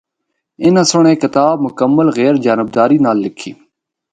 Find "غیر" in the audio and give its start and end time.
2.17-2.33